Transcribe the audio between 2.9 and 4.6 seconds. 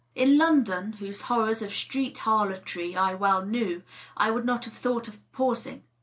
I well knew, I would